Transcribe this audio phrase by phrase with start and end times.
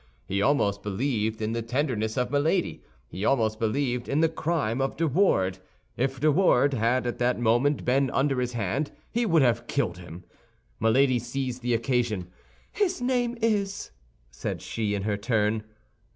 [0.25, 4.97] He almost believed in the tenderness of Milady; he almost believed in the crime of
[4.97, 5.59] De Wardes.
[5.95, 9.99] If De Wardes had at that moment been under his hand, he would have killed
[9.99, 10.23] him.
[10.79, 12.31] Milady seized the occasion.
[12.71, 13.91] "His name is—"
[14.31, 15.61] said she, in her turn.